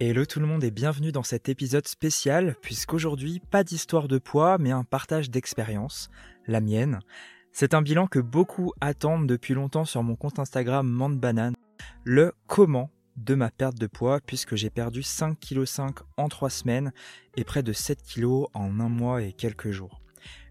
[0.00, 4.56] Hello tout le monde et bienvenue dans cet épisode spécial, puisqu'aujourd'hui, pas d'histoire de poids,
[4.56, 6.08] mais un partage d'expérience,
[6.46, 7.00] la mienne.
[7.50, 11.56] C'est un bilan que beaucoup attendent depuis longtemps sur mon compte Instagram Mandbanane,
[12.04, 16.92] le comment de ma perte de poids, puisque j'ai perdu 5,5 kg en 3 semaines
[17.36, 20.00] et près de 7 kg en un mois et quelques jours.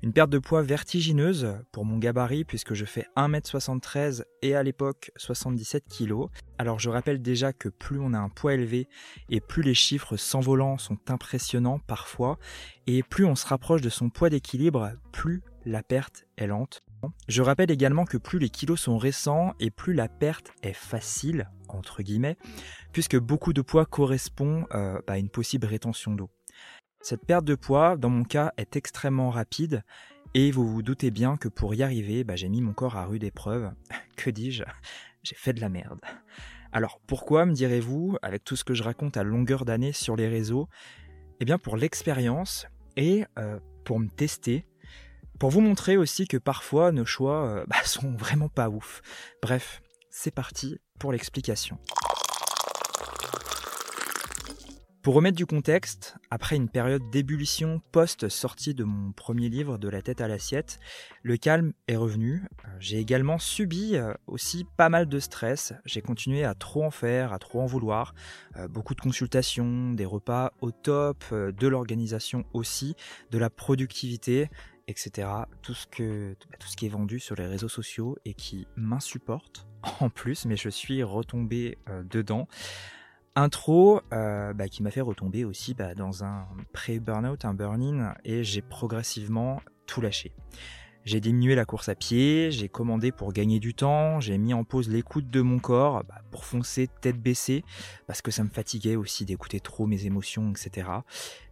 [0.04, 5.12] Une perte de poids vertigineuse pour mon gabarit puisque je fais 1m73 et à l'époque
[5.18, 6.28] 77 kg.
[6.58, 8.88] Alors je rappelle déjà que plus on a un poids élevé
[9.30, 12.38] et plus les chiffres s'envolant sont impressionnants parfois
[12.86, 16.84] et plus on se rapproche de son poids d'équilibre, plus la perte est lente.
[17.28, 21.50] Je rappelle également que plus les kilos sont récents et plus la perte est facile,
[21.68, 22.38] entre guillemets,
[22.92, 26.30] puisque beaucoup de poids correspond euh, à une possible rétention d'eau.
[27.02, 29.84] Cette perte de poids, dans mon cas, est extrêmement rapide
[30.34, 33.06] et vous vous doutez bien que pour y arriver, bah, j'ai mis mon corps à
[33.06, 33.72] rude épreuve.
[34.18, 34.64] que dis-je?
[35.24, 36.00] J'ai fait de la merde.
[36.72, 40.28] Alors pourquoi, me direz-vous, avec tout ce que je raconte à longueur d'année sur les
[40.28, 40.68] réseaux
[41.40, 42.68] Eh bien pour l'expérience
[42.98, 44.66] et euh, pour me tester,
[45.40, 49.02] pour vous montrer aussi que parfois nos choix euh, bah, sont vraiment pas ouf.
[49.42, 51.78] Bref, c'est parti pour l'explication.
[55.08, 60.02] Pour remettre du contexte, après une période d'ébullition post-sortie de mon premier livre De la
[60.02, 60.82] tête à l'assiette,
[61.24, 62.44] le calme est revenu.
[62.66, 65.72] Euh, j'ai également subi euh, aussi pas mal de stress.
[65.86, 68.16] J'ai continué à trop en faire, à trop en vouloir.
[68.58, 72.98] Euh, beaucoup de consultations, des repas au top, de l'organisation aussi,
[73.32, 74.50] de la productivité,
[74.90, 75.30] etc.
[75.62, 78.68] Tout ce, que, bah, tout ce qui est vendu sur les réseaux sociaux et qui
[78.76, 79.68] m'insupporte
[80.02, 81.78] en plus, mais je suis retombé
[82.10, 82.50] dedans.
[83.38, 88.44] Intro euh, bah, qui m'a fait retomber aussi bah, dans un pré-burnout, un burn-in, et
[88.44, 90.34] j'ai progressivement tout lâché.
[91.06, 94.64] J'ai diminué la course à pied, j'ai commandé pour gagner du temps, j'ai mis en
[94.64, 97.64] pause l'écoute de mon corps bah, pour foncer tête baissée,
[98.08, 100.90] parce que ça me fatiguait aussi d'écouter trop mes émotions, etc.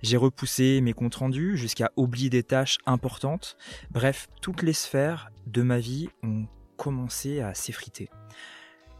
[0.01, 3.57] J'ai repoussé mes comptes rendus jusqu'à oublier des tâches importantes.
[3.91, 6.47] Bref, toutes les sphères de ma vie ont
[6.77, 8.09] commencé à s'effriter.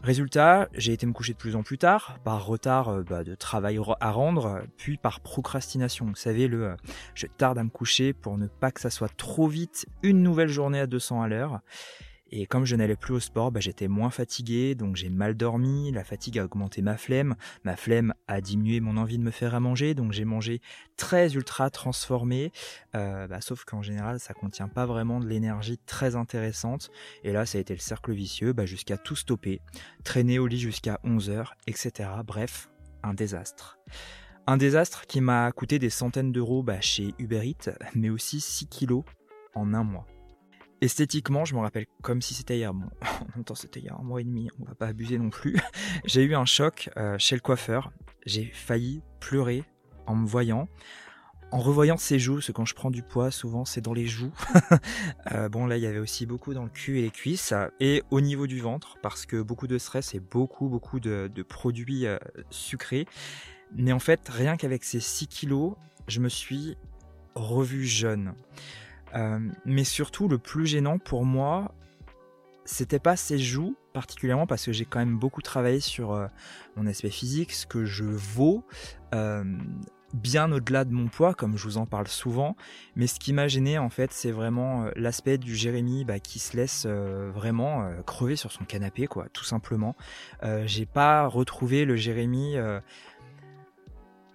[0.06, 3.34] Résultat, j'ai été me coucher de plus en plus tard, par retard euh, bah, de
[3.34, 6.06] travail à rendre, puis par procrastination.
[6.06, 6.76] Vous savez, le euh,
[7.16, 10.48] je tarde à me coucher pour ne pas que ça soit trop vite une nouvelle
[10.48, 11.58] journée à 200 à l'heure.
[12.32, 15.92] Et comme je n'allais plus au sport, bah, j'étais moins fatigué, donc j'ai mal dormi,
[15.92, 19.54] la fatigue a augmenté ma flemme, ma flemme a diminué mon envie de me faire
[19.54, 20.60] à manger, donc j'ai mangé
[20.96, 22.52] très ultra transformé,
[22.96, 26.90] euh, bah, sauf qu'en général ça contient pas vraiment de l'énergie très intéressante,
[27.22, 29.60] et là ça a été le cercle vicieux bah, jusqu'à tout stopper,
[30.02, 32.10] traîner au lit jusqu'à 11h, etc.
[32.26, 32.68] Bref,
[33.04, 33.78] un désastre.
[34.48, 39.04] Un désastre qui m'a coûté des centaines d'euros chez Uber Eats, mais aussi 6 kilos
[39.54, 40.06] en un mois.
[40.82, 42.74] Esthétiquement, je me rappelle comme si c'était hier.
[42.74, 42.88] Bon,
[43.54, 45.56] c'était il y a un mois et demi, on va pas abuser non plus.
[46.04, 47.92] J'ai eu un choc euh, chez le coiffeur.
[48.26, 49.64] J'ai failli pleurer
[50.06, 50.68] en me voyant.
[51.52, 54.06] En revoyant ses joues, parce que quand je prends du poids, souvent c'est dans les
[54.06, 54.32] joues.
[55.32, 57.52] Euh, bon, là, il y avait aussi beaucoup dans le cul et les cuisses.
[57.80, 62.06] Et au niveau du ventre, parce que beaucoup de stress et beaucoup, beaucoup de, produits
[62.06, 62.16] euh,
[62.50, 63.06] sucrés.
[63.74, 65.74] Mais en fait, rien qu'avec ces 6 kilos,
[66.06, 66.76] je me suis
[67.34, 68.34] revu jeune.
[69.16, 71.72] Euh, mais surtout, le plus gênant pour moi,
[72.64, 76.26] c'était pas ses joues particulièrement parce que j'ai quand même beaucoup travaillé sur euh,
[76.76, 78.64] mon aspect physique, ce que je vaux.
[79.14, 79.44] Euh,
[80.12, 82.56] bien au-delà de mon poids, comme je vous en parle souvent.
[82.94, 86.56] Mais ce qui m'a gêné, en fait, c'est vraiment l'aspect du Jérémy bah, qui se
[86.56, 89.94] laisse vraiment crever sur son canapé, quoi, tout simplement.
[90.64, 92.56] j'ai pas retrouvé le Jérémy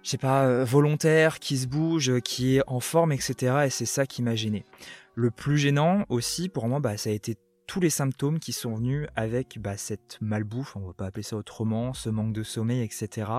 [0.02, 3.64] je sais pas, euh, volontaire, qui se bouge, euh, qui est en forme, etc.
[3.66, 4.64] Et c'est ça qui m'a gêné.
[5.14, 7.36] Le plus gênant aussi pour moi, bah, ça a été
[7.66, 11.36] tous les symptômes qui sont venus avec bah, cette malbouffe, on va pas appeler ça
[11.36, 13.30] autrement, ce manque de sommeil, etc.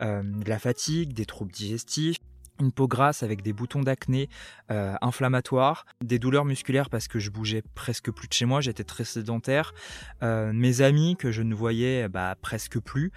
[0.00, 2.16] Euh, de la fatigue, des troubles digestifs,
[2.58, 4.28] une peau grasse avec des boutons d'acné
[4.68, 9.04] inflammatoires, des douleurs musculaires parce que je bougeais presque plus de chez moi, j'étais très
[9.04, 9.72] sédentaire,
[10.20, 13.12] mes amis que je ne voyais bah, presque plus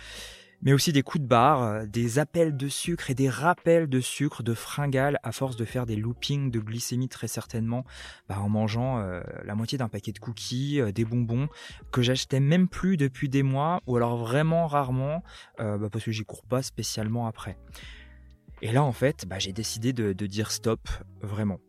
[0.64, 4.00] mais aussi des coups de barre, euh, des appels de sucre et des rappels de
[4.00, 7.86] sucre, de fringales, à force de faire des loopings de glycémie très certainement,
[8.30, 11.50] bah, en mangeant euh, la moitié d'un paquet de cookies, euh, des bonbons,
[11.92, 15.24] que j'achetais même plus depuis des mois, ou alors vraiment rarement,
[15.58, 17.58] bah, parce que j'y cours pas spécialement après.
[18.62, 20.88] Et là, en fait, bah, j'ai décidé de dire stop,
[21.22, 21.60] vraiment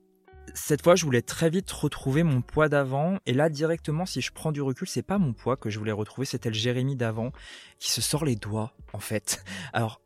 [0.53, 3.19] cette fois, je voulais très vite retrouver mon poids d'avant.
[3.27, 5.93] Et là, directement, si je prends du recul, c'est pas mon poids que je voulais
[5.93, 7.33] retrouver, c'était le Jérémy d'avant
[7.79, 9.45] qui se sort les doigts, en fait.
[9.73, 10.01] Alors,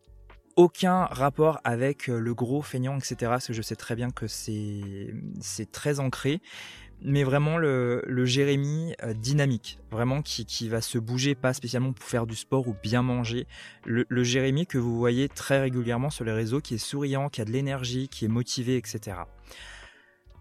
[0.57, 3.17] aucun rapport avec euh, le gros feignant, etc.
[3.23, 5.13] Parce que je sais très bien que c'est,
[5.71, 6.41] très ancré.
[7.01, 12.05] mais vraiment le, Jérémy euh, dynamique, vraiment qui, qui, va se bouger, pas spécialement pour
[12.05, 13.47] faire du sport ou bien manger.
[13.85, 17.41] Le, le, Jérémy que vous voyez très régulièrement sur les réseaux, qui est souriant, qui
[17.41, 19.19] a de l'énergie, qui est motivé, etc.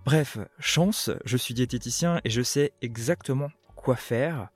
[0.07, 4.48] Bref, chance, je suis diététicien et je sais exactement quoi faire.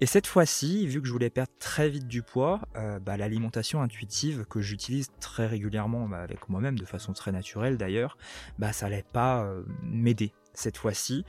[0.00, 3.82] Et cette fois-ci, vu que je voulais perdre très vite du poids, euh, bah, l'alimentation
[3.82, 8.16] intuitive que j'utilise très régulièrement bah, avec moi-même, de façon très naturelle d'ailleurs,
[8.60, 11.24] bah, ça n'allait pas euh, m'aider cette fois-ci.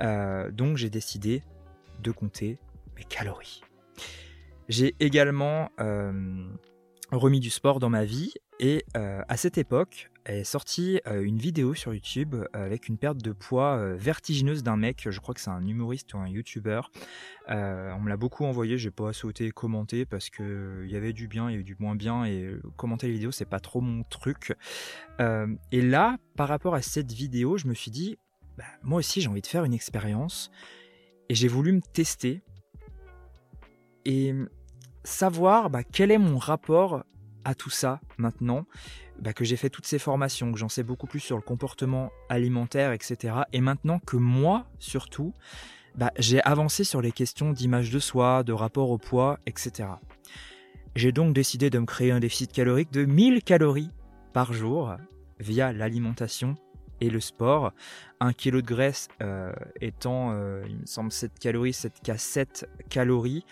[0.00, 1.42] Euh, donc j'ai décidé
[2.02, 2.58] de compter
[2.96, 3.60] mes calories.
[4.70, 5.70] J'ai également
[7.12, 11.74] remis du sport dans ma vie et à cette époque, est sorti euh, une vidéo
[11.74, 15.40] sur YouTube euh, avec une perte de poids euh, vertigineuse d'un mec, je crois que
[15.40, 16.90] c'est un humoriste ou un youtubeur.
[17.48, 21.28] on me l'a beaucoup envoyé, j'ai pas sauté commenter parce que il y avait du
[21.28, 24.02] bien, il y avait du moins bien et commenter les vidéos c'est pas trop mon
[24.04, 24.54] truc.
[25.18, 28.18] et là, par rapport à cette vidéo, je me suis dit,
[28.56, 30.50] bah, moi aussi j'ai envie de faire une expérience
[31.28, 32.42] et j'ai voulu me tester
[34.04, 34.34] et
[35.04, 37.04] savoir bah, quel est mon rapport
[37.44, 38.66] à tout ça maintenant
[39.20, 42.10] bah, que j'ai fait toutes ces formations, que j'en sais beaucoup plus sur le comportement
[42.28, 43.34] alimentaire, etc.
[43.52, 45.34] Et maintenant que moi, surtout,
[45.94, 49.88] bah, j'ai avancé sur les questions d'image de soi, de rapport au poids, etc.
[50.94, 53.90] J'ai donc décidé de me créer un déficit calorique de 1000 calories
[54.32, 54.96] par jour
[55.40, 56.56] via l'alimentation
[57.00, 57.72] et le sport.
[58.20, 62.68] Un kilo de graisse euh, étant, euh, il me semble, 7 calories, 7 cas 7
[62.88, 63.44] calories,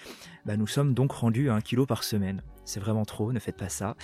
[0.45, 2.43] bah, nous sommes donc rendus à 1 kilo par semaine.
[2.65, 3.97] C'est vraiment trop, ne faites pas ça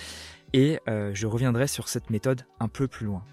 [0.53, 3.23] et euh, je reviendrai sur cette méthode un peu plus loin.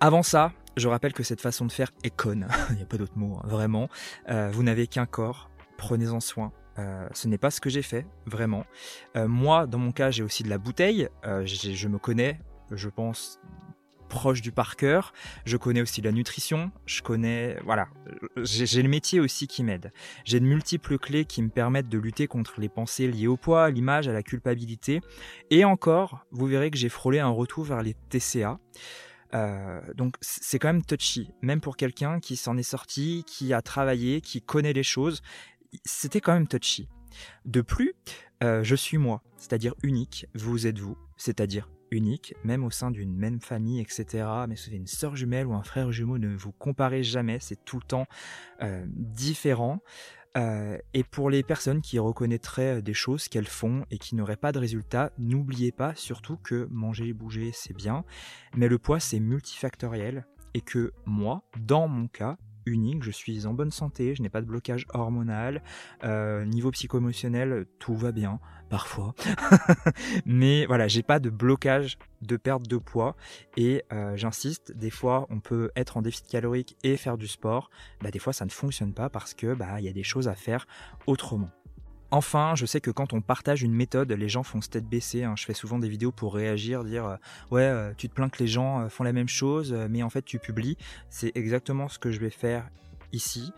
[0.00, 2.98] Avant ça, je rappelle que cette façon de faire est conne, il n'y a pas
[2.98, 3.88] d'autre mot, hein, vraiment.
[4.28, 6.52] Euh, vous n'avez qu'un corps, prenez-en soin.
[6.78, 8.64] Euh, ce n'est pas ce que j'ai fait, vraiment.
[9.16, 11.08] moi, dans mon cas, j'ai aussi de la bouteille.
[11.22, 12.38] je me connais,
[12.70, 13.40] je pense,
[14.08, 15.12] proche du par cœur.
[15.44, 16.70] Je connais aussi la nutrition.
[16.86, 17.88] Je connais, voilà,
[18.42, 19.92] j'ai le métier aussi qui m'aide.
[20.24, 23.64] J'ai de multiples clés qui me permettent de lutter contre les pensées liées au poids,
[23.64, 25.00] à l'image, à la culpabilité.
[25.50, 28.58] Et encore, vous verrez que j'ai frôlé un retour vers les TCA.
[29.34, 33.60] Euh, donc c'est quand même touchy, même pour quelqu'un qui s'en est sorti, qui a
[33.60, 35.22] travaillé, qui connaît les choses,
[35.84, 36.88] c'était quand même touchy.
[37.44, 37.94] De plus,
[38.42, 43.14] euh, je suis moi, c'est-à-dire unique, vous êtes vous, c'est-à-dire unique, même au sein d'une
[43.14, 44.26] même famille, etc.
[44.48, 47.64] Mais si vous une sœur jumelle ou un frère jumeau, ne vous comparez jamais, c'est
[47.64, 48.06] tout le temps
[48.62, 49.80] euh, différent.
[50.36, 54.52] Euh, et pour les personnes qui reconnaîtraient des choses qu'elles font et qui n'auraient pas
[54.52, 58.04] de résultats, n'oubliez pas surtout que manger et bouger, c'est bien,
[58.54, 62.36] mais le poids, c'est multifactoriel et que moi, dans mon cas,
[62.68, 65.62] unique, je suis en bonne santé, je n'ai pas de blocage hormonal,
[66.04, 69.14] euh, niveau psycho-émotionnel, tout va bien, parfois.
[70.26, 73.16] Mais voilà, j'ai pas de blocage de perte de poids
[73.56, 77.70] et euh, j'insiste, des fois on peut être en déficit calorique et faire du sport,
[78.02, 80.28] bah, des fois ça ne fonctionne pas parce que bah il y a des choses
[80.28, 80.66] à faire
[81.06, 81.50] autrement.
[82.10, 85.24] Enfin, je sais que quand on partage une méthode, les gens font se tête baissée.
[85.24, 85.34] Hein.
[85.36, 87.16] Je fais souvent des vidéos pour réagir, dire euh,
[87.50, 90.08] ouais, euh, tu te plains que les gens euh, font la même chose, mais en
[90.08, 90.78] fait tu publies.
[91.10, 92.68] C'est exactement ce que je vais faire
[93.12, 93.52] ici.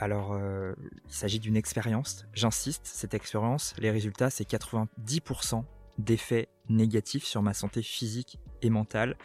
[0.00, 2.26] Alors, il s'agit d'une expérience.
[2.34, 5.64] J'insiste, cette expérience, les résultats, c'est 90%
[5.98, 9.16] d'effets négatifs sur ma santé physique et mentale.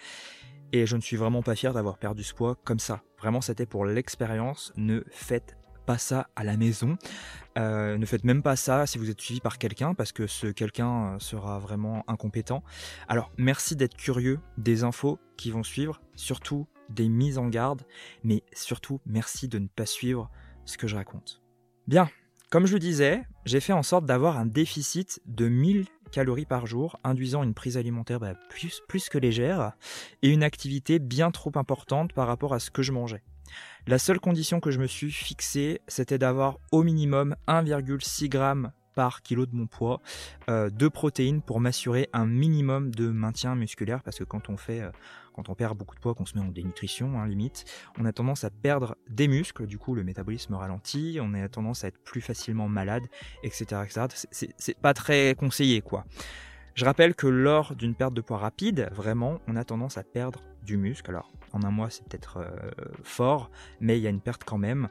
[0.71, 3.01] Et je ne suis vraiment pas fier d'avoir perdu ce poids comme ça.
[3.17, 4.71] Vraiment, c'était pour l'expérience.
[4.77, 5.57] Ne faites
[5.97, 6.97] ça à la maison.
[7.57, 10.47] Euh, ne faites même pas ça si vous êtes suivi par quelqu'un parce que ce
[10.47, 12.63] quelqu'un euh, sera vraiment incompétent.
[13.07, 17.83] Alors merci d'être curieux des infos qui vont suivre, surtout des mises en garde,
[18.23, 20.29] mais surtout merci de ne pas suivre
[20.65, 21.41] ce que je raconte.
[21.87, 22.09] Bien,
[22.49, 26.65] comme je le disais, j'ai fait en sorte d'avoir un déficit de 1000 calories par
[26.65, 29.73] jour, induisant une prise alimentaire bah, plus, plus que légère
[30.21, 33.21] et une activité bien trop importante par rapport à ce que je mangeais.
[33.87, 39.21] La seule condition que je me suis fixée, c'était d'avoir au minimum 1,6 g par
[39.21, 40.01] kilo de mon poids
[40.49, 44.81] euh, de protéines pour m'assurer un minimum de maintien musculaire parce que quand on fait
[44.81, 44.91] euh,
[45.33, 47.63] quand on perd beaucoup de poids qu'on se met en dénutrition hein, limite
[47.97, 49.67] on a tendance à perdre des muscles.
[49.67, 53.03] Du coup le métabolisme ralentit on a tendance à être plus facilement malade
[53.43, 56.03] etc etc c'est pas très conseillé quoi.
[56.75, 60.41] Je rappelle que lors d'une perte de poids rapide, vraiment, on a tendance à perdre
[60.63, 61.09] du muscle.
[61.09, 62.69] Alors, en un mois, c'est peut-être euh,
[63.03, 64.89] fort, mais il y a une perte quand même.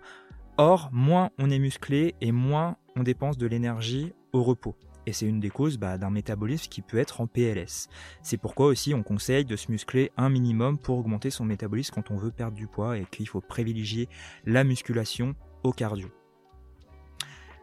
[0.57, 4.77] Or, moins on est musclé et moins on dépense de l'énergie au repos.
[5.07, 7.89] Et c'est une des causes bah, d'un métabolisme qui peut être en PLS.
[8.23, 12.11] C'est pourquoi aussi on conseille de se muscler un minimum pour augmenter son métabolisme quand
[12.11, 14.09] on veut perdre du poids et qu'il faut privilégier
[14.45, 16.11] la musculation au cardio.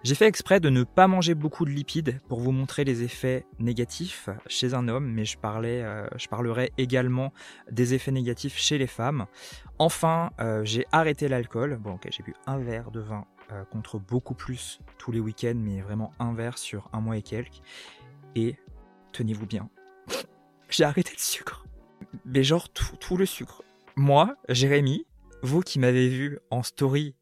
[0.06, 3.44] J'ai fait exprès de ne pas manger beaucoup de lipides pour vous montrer les effets
[3.58, 7.34] négatifs chez un homme, mais je, parlais, euh, parlerai également
[7.72, 9.26] des effets négatifs chez les femmes.
[9.80, 11.78] Enfin, euh, j'ai arrêté l'alcool.
[11.78, 15.58] Bon, ok, j'ai bu un verre de vin euh, contre beaucoup plus tous les week-ends,
[15.58, 17.64] mais vraiment un verre sur un mois et quelques.
[18.36, 18.58] Et
[19.12, 19.72] tenez-vous bien,
[20.70, 21.66] j'ai arrêté le sucre.
[22.26, 23.64] Mais genre tout le sucre.
[23.96, 25.08] Moi, Jérémy,
[25.42, 27.16] vous qui m'avez vu en story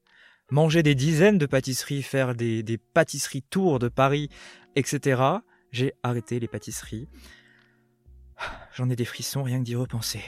[0.51, 4.29] manger des dizaines de pâtisseries, faire des, pâtisseries tours de Paris,
[4.75, 5.21] etc.
[5.71, 7.07] J'ai arrêté les pâtisseries.
[8.75, 10.21] J'en ai des frissons rien que d'y repenser.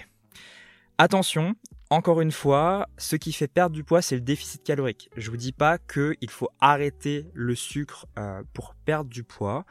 [0.97, 1.55] Attention,
[1.89, 5.09] encore une fois, ce qui fait perdre du poids, c'est le déficit calorique.
[5.17, 9.65] Je vous dis pas qu'il faut arrêter le sucre euh, pour perdre du poids.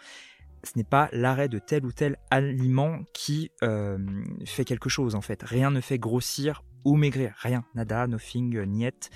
[0.62, 3.98] Ce n'est pas l'arrêt de tel ou tel aliment qui euh,
[4.46, 5.42] fait quelque chose en fait.
[5.42, 7.34] Rien ne fait grossir ou maigrir.
[7.38, 7.64] Rien.
[7.74, 9.10] Nada, nothing, niet.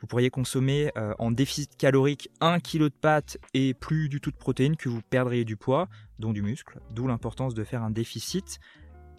[0.00, 4.30] Vous pourriez consommer euh, en déficit calorique 1 kg de pâtes et plus du tout
[4.30, 5.88] de protéines que vous perdriez du poids,
[6.18, 8.60] dont du muscle, d'où l'importance de faire un déficit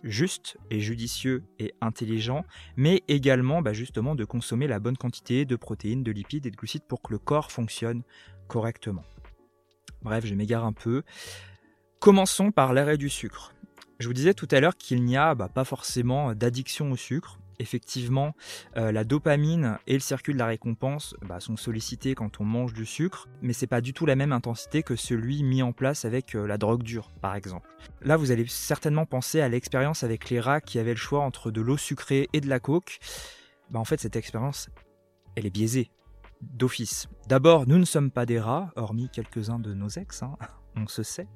[0.03, 2.43] juste et judicieux et intelligent,
[2.75, 6.55] mais également bah, justement de consommer la bonne quantité de protéines, de lipides et de
[6.55, 8.01] glucides pour que le corps fonctionne
[8.47, 9.03] correctement.
[10.01, 11.03] Bref, je m'égare un peu.
[11.99, 13.53] Commençons par l'arrêt du sucre.
[13.99, 17.37] Je vous disais tout à l'heure qu'il n'y a bah, pas forcément d'addiction au sucre
[17.61, 18.35] effectivement,
[18.75, 22.73] euh, la dopamine et le circuit de la récompense bah, sont sollicités quand on mange
[22.73, 26.03] du sucre, mais c'est pas du tout la même intensité que celui mis en place
[26.03, 27.69] avec euh, la drogue dure, par exemple.
[28.01, 31.51] Là, vous allez certainement penser à l'expérience avec les rats qui avaient le choix entre
[31.51, 32.99] de l'eau sucrée et de la coke.
[33.69, 34.69] Bah, en fait, cette expérience,
[35.35, 35.91] elle est biaisée,
[36.41, 37.07] d'office.
[37.27, 40.35] D'abord, nous ne sommes pas des rats, hormis quelques-uns de nos ex, hein,
[40.75, 41.27] on se sait.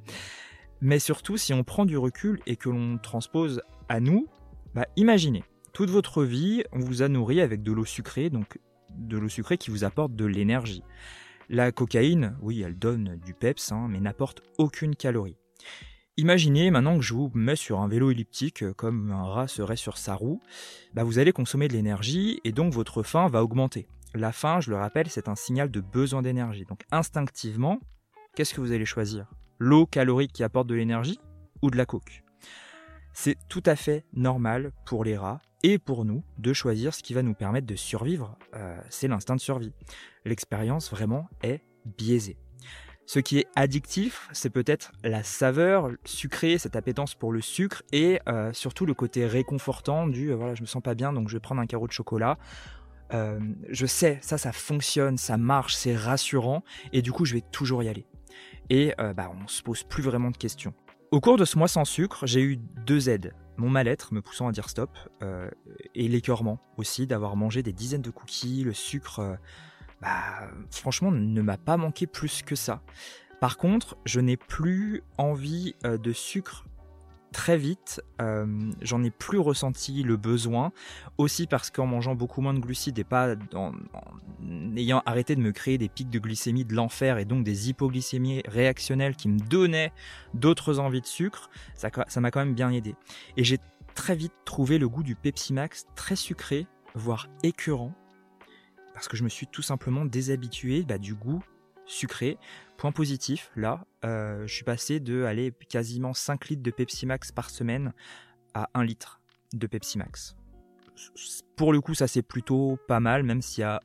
[0.81, 4.27] Mais surtout, si on prend du recul et que l'on transpose à nous,
[4.73, 5.43] bah, imaginez,
[5.75, 8.59] toute votre vie, on vous a nourri avec de l'eau sucrée, donc
[8.91, 10.83] de l'eau sucrée qui vous apporte de l'énergie.
[11.49, 15.35] La cocaïne, oui, elle donne du peps, hein, mais n'apporte aucune calorie.
[16.15, 19.75] Imaginez maintenant que je vous mets sur un vélo elliptique euh, comme un rat serait
[19.75, 20.39] sur sa roue,
[20.93, 23.89] bah vous allez consommer de l'énergie et donc votre faim va augmenter.
[24.13, 26.63] La faim, je le rappelle, c'est un signal de besoin d'énergie.
[26.63, 27.81] Donc instinctivement,
[28.33, 29.29] qu'est-ce que vous allez choisir?
[29.59, 31.19] L'eau calorique qui apporte de l'énergie
[31.61, 32.23] ou de la coke?
[33.11, 37.15] C'est tout à fait normal pour les rats et pour nous de choisir ce qui
[37.15, 38.37] va nous permettre de survivre.
[38.55, 39.73] Euh, c'est l'instinct de survie.
[40.23, 41.61] L'expérience vraiment est
[41.97, 42.37] biaisée.
[43.07, 48.19] Ce qui est addictif, c'est peut-être la saveur sucrée, cette appétence pour le sucre et
[48.27, 51.35] euh, surtout le côté réconfortant du euh, voilà, je me sens pas bien donc je
[51.35, 52.37] vais prendre un carreau de chocolat.
[53.11, 57.81] je sais, ça, ça fonctionne, ça marche, c'est rassurant et du coup, je vais toujours
[57.81, 58.05] y aller.
[58.69, 60.73] Et bah, on se pose plus vraiment de questions.
[61.11, 64.47] Au cours de ce mois sans sucre, j'ai eu deux aides mon mal-être me poussant
[64.47, 64.89] à dire stop,
[65.21, 65.49] euh,
[65.93, 69.35] et l'écœurement aussi d'avoir mangé des dizaines de cookies, le sucre, euh,
[70.01, 72.81] bah, franchement, ne m'a pas manqué plus que ça.
[73.39, 76.65] Par contre, je n'ai plus envie euh, de sucre
[77.35, 80.71] très vite, euh, j'en ai plus ressenti le besoin,
[81.17, 83.73] aussi parce qu'en mangeant beaucoup moins de glucides et pas en,
[84.77, 88.41] ayant arrêté de me créer des pics de glycémie de l'enfer et donc des hypoglycémies
[88.47, 89.91] réactionnelles qui me donnaient
[90.33, 92.95] d'autres envies de sucre, ça m'a quand même bien aidé.
[93.35, 93.57] Et j'ai
[93.95, 97.93] très vite trouvé le goût du Pepsi Max très sucré, voire écœurant,
[98.93, 101.43] parce que je me suis tout simplement déshabitué bah, du goût
[101.85, 102.37] sucré.
[102.77, 107.31] Point positif, là, euh, je suis passé de aller quasiment 5 litres de Pepsi Max
[107.31, 107.93] par semaine
[108.53, 109.21] à 1 litre
[109.53, 110.35] de Pepsi Max.
[111.55, 113.81] Pour le coup, ça c'est plutôt pas mal, même s'il y a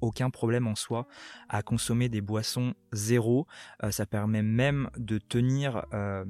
[0.00, 1.06] aucun problème en soi
[1.48, 3.46] à consommer des boissons zéro.
[3.82, 6.24] Euh, ça permet même de tenir euh,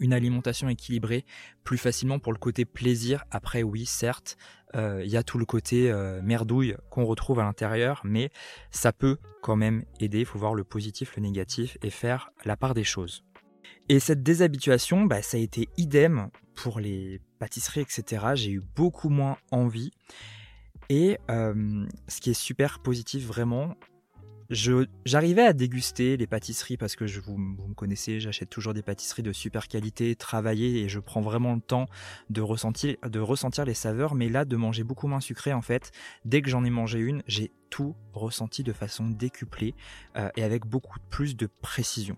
[0.00, 1.24] une alimentation équilibrée
[1.64, 3.24] plus facilement pour le côté plaisir.
[3.30, 4.36] Après, oui, certes,
[4.74, 8.30] il y a tout le côté euh, merdouille qu'on retrouve à l'intérieur, mais
[8.70, 10.20] ça peut quand même aider.
[10.20, 13.24] Il faut voir le positif, le négatif et faire la part des choses.
[13.88, 18.26] Et cette déshabituation, bah, ça a été idem pour les pâtisseries, etc.
[18.34, 19.92] J'ai eu beaucoup moins envie.
[20.90, 23.74] Et euh, ce qui est super positif vraiment,
[24.50, 29.22] j'arrivais à déguster les pâtisseries parce que je, vous, me connaissez, j'achète toujours des pâtisseries
[29.22, 31.86] de super qualité, travaillées et je prends vraiment le temps
[32.30, 32.96] de ressentir,
[33.64, 34.14] les saveurs.
[34.14, 35.92] Mais là, de manger beaucoup moins sucré, en fait,
[36.24, 39.74] dès que j'en ai mangé une, j'ai tout ressenti de façon décuplée
[40.16, 42.16] euh, et avec beaucoup plus de précision.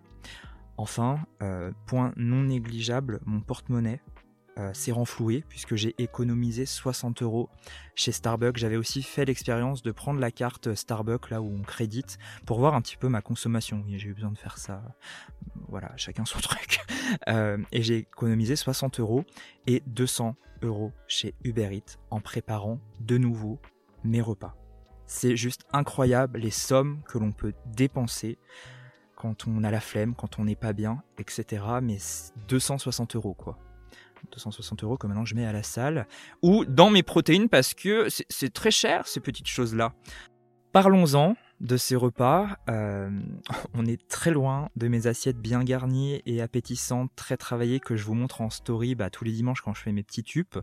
[0.76, 4.00] Enfin, euh, point non négligeable, mon porte-monnaie
[4.60, 7.48] euh, s'est renfloué puisque j'ai économisé 60 euros
[7.94, 8.58] chez Starbucks.
[8.58, 12.74] J'avais aussi fait l'expérience de prendre la carte Starbucks là où on crédite pour voir
[12.74, 13.82] un petit peu ma consommation.
[13.88, 14.82] J'ai eu besoin de faire ça.
[15.68, 16.80] Voilà, chacun son truc.
[17.28, 19.24] Euh, et j'ai économisé 60 euros
[19.66, 23.58] et 200 euros chez Uber Eats en préparant de nouveau
[24.04, 24.54] mes repas.
[25.06, 28.36] C'est juste incroyable les sommes que l'on peut dépenser
[29.16, 31.64] quand on a la flemme, quand on n'est pas bien, etc.
[31.82, 31.96] Mais
[32.48, 33.58] 260 euros quoi.
[34.32, 36.06] 260 euros que maintenant je mets à la salle
[36.42, 39.92] ou dans mes protéines parce que c'est très cher ces petites choses-là.
[40.72, 42.56] Parlons-en de ces repas.
[42.68, 43.10] Euh,
[43.74, 48.04] on est très loin de mes assiettes bien garnies et appétissantes, très travaillées que je
[48.04, 50.58] vous montre en story bah, tous les dimanches quand je fais mes petits tubes.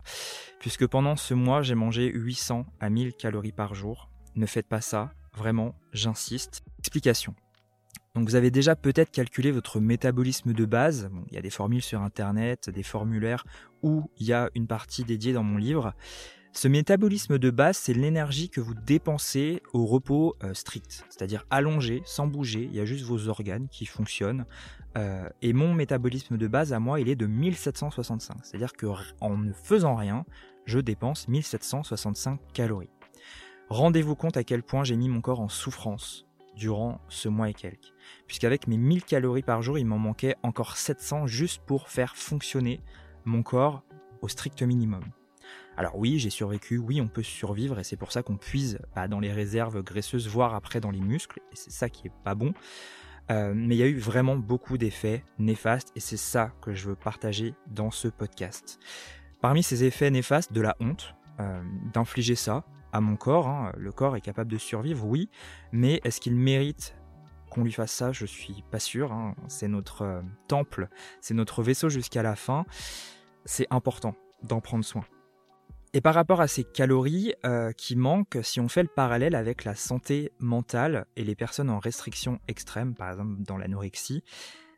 [0.58, 4.10] Puisque pendant ce mois, j'ai mangé 800 à 1000 calories par jour.
[4.34, 6.62] Ne faites pas ça, vraiment, j'insiste.
[6.78, 7.34] Explication.
[8.18, 11.08] Donc vous avez déjà peut-être calculé votre métabolisme de base.
[11.28, 13.44] il y a des formules sur Internet, des formulaires
[13.84, 15.94] où il y a une partie dédiée dans mon livre.
[16.52, 22.02] Ce métabolisme de base, c'est l'énergie que vous dépensez au repos euh, strict, c'est-à-dire allongé,
[22.06, 24.46] sans bouger, il y a juste vos organes qui fonctionnent.
[24.96, 29.52] Euh, et mon métabolisme de base à moi, il est de 1765, c'est-à-dire qu'en ne
[29.52, 30.24] faisant rien,
[30.64, 32.90] je dépense 1765 calories.
[33.68, 36.24] Rendez-vous compte à quel point j'ai mis mon corps en souffrance
[36.56, 37.92] durant ce mois et quelques.
[38.26, 42.80] Puisqu'avec mes 1000 calories par jour, il m'en manquait encore 700 juste pour faire fonctionner
[43.24, 43.82] mon corps
[44.22, 45.04] au strict minimum.
[45.76, 49.06] Alors oui, j'ai survécu, oui, on peut survivre, et c'est pour ça qu'on puise bah,
[49.06, 52.34] dans les réserves graisseuses, voire après dans les muscles, et c'est ça qui est pas
[52.34, 52.52] bon.
[53.30, 56.88] Euh, mais il y a eu vraiment beaucoup d'effets néfastes, et c'est ça que je
[56.88, 58.80] veux partager dans ce podcast.
[59.40, 61.62] Parmi ces effets néfastes, de la honte, euh,
[61.92, 63.48] d'infliger ça, à mon corps.
[63.48, 63.72] Hein.
[63.76, 65.28] Le corps est capable de survivre, oui,
[65.70, 66.96] mais est-ce qu'il mérite
[67.64, 69.12] lui fasse ça Je suis pas sûr.
[69.12, 69.34] Hein.
[69.48, 70.88] C'est notre euh, temple,
[71.20, 72.64] c'est notre vaisseau jusqu'à la fin.
[73.44, 75.04] C'est important d'en prendre soin.
[75.94, 79.64] Et par rapport à ces calories euh, qui manquent, si on fait le parallèle avec
[79.64, 84.22] la santé mentale et les personnes en restriction extrême, par exemple dans l'anorexie,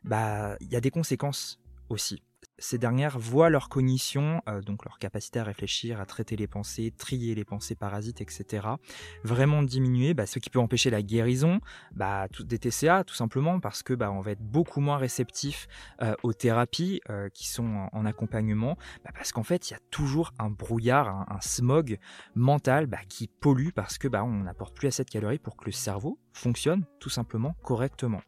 [0.03, 1.59] bah il y a des conséquences
[1.89, 2.23] aussi
[2.61, 6.93] ces dernières voient leur cognition, euh, donc leur capacité à réfléchir, à traiter les pensées,
[6.95, 8.67] trier les pensées parasites, etc.,
[9.23, 11.59] vraiment diminuer, bah, ce qui peut empêcher la guérison
[11.93, 15.67] bah, des TCA, tout simplement, parce que bah, on va être beaucoup moins réceptif
[16.01, 19.79] euh, aux thérapies euh, qui sont en, accompagnement, bah, parce qu'en fait, il y a
[19.89, 21.97] toujours un brouillard, un, smog
[22.35, 25.65] mental bah, qui pollue parce que bah, on n'apporte plus assez de calories pour que
[25.65, 28.21] le cerveau fonctionne tout simplement correctement.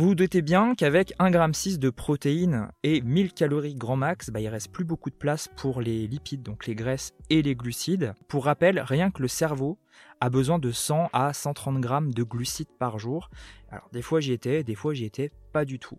[0.00, 4.40] Vous vous doutez bien qu'avec 1,6 g de protéines et 1000 calories grand max, bah,
[4.40, 8.14] il reste plus beaucoup de place pour les lipides, donc les graisses et les glucides.
[8.26, 9.78] Pour rappel, rien que le cerveau
[10.22, 13.28] a besoin de 100 à 130 grammes de glucides par jour.
[13.70, 15.98] Alors des fois j'y étais, des fois j'y étais pas du tout.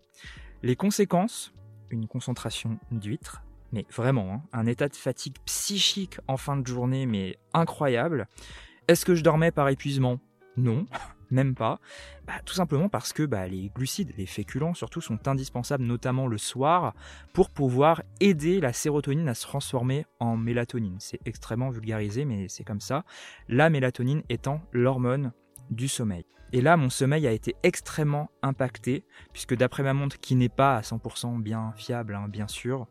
[0.64, 1.54] Les conséquences,
[1.90, 7.06] une concentration d'huîtres, mais vraiment, hein, un état de fatigue psychique en fin de journée,
[7.06, 8.26] mais incroyable.
[8.88, 10.18] Est-ce que je dormais par épuisement?
[10.56, 10.88] Non
[11.32, 11.80] même pas.
[12.26, 16.38] Bah, tout simplement parce que bah, les glucides, les féculents surtout, sont indispensables, notamment le
[16.38, 16.94] soir,
[17.32, 20.96] pour pouvoir aider la sérotonine à se transformer en mélatonine.
[21.00, 23.04] C'est extrêmement vulgarisé, mais c'est comme ça.
[23.48, 25.32] La mélatonine étant l'hormone
[25.70, 26.24] du sommeil.
[26.52, 30.76] Et là, mon sommeil a été extrêmement impacté, puisque d'après ma montre, qui n'est pas
[30.76, 32.86] à 100% bien fiable, hein, bien sûr,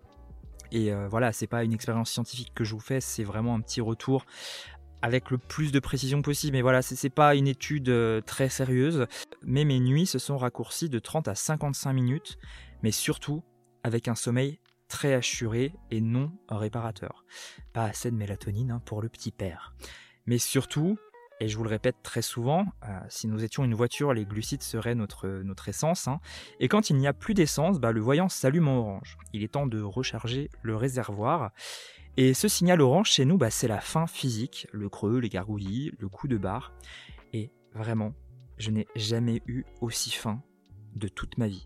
[0.71, 3.59] et euh, voilà, c'est pas une expérience scientifique que je vous fais, c'est vraiment un
[3.59, 4.25] petit retour
[5.01, 6.53] avec le plus de précision possible.
[6.53, 9.07] Mais voilà, c'est pas une étude euh, très sérieuse.
[9.43, 12.37] Mais mes nuits se sont raccourcies de 30 à 55 minutes,
[12.83, 13.43] mais surtout
[13.83, 17.25] avec un sommeil très assuré et non réparateur.
[17.73, 19.73] Pas assez de mélatonine hein, pour le petit père.
[20.25, 20.97] Mais surtout,
[21.41, 24.61] et je vous le répète très souvent, euh, si nous étions une voiture, les glucides
[24.61, 25.27] seraient notre,
[25.67, 26.07] essence.
[26.07, 26.19] Hein.
[26.59, 29.17] Et quand il n'y a plus d'essence, bah, le voyant s'allume en orange.
[29.33, 31.51] Il est temps de recharger le réservoir.
[32.17, 35.91] Et ce signal orange chez nous, bah, c'est la faim physique, le creux, les gargouillis,
[35.97, 36.73] le coup de barre.
[37.33, 38.13] Et vraiment,
[38.57, 40.41] je n'ai jamais eu aussi faim
[40.95, 41.63] de toute ma vie.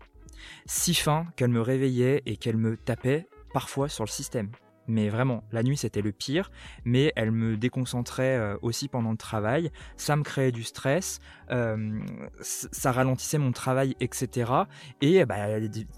[0.66, 4.50] Si faim qu'elle me réveillait et qu'elle me tapait parfois sur le système.
[4.88, 6.50] Mais vraiment, la nuit c'était le pire,
[6.84, 11.20] mais elle me déconcentrait euh, aussi pendant le travail, ça me créait du stress,
[11.50, 11.98] euh,
[12.40, 14.52] ça ralentissait mon travail, etc.
[15.00, 15.36] Et bah,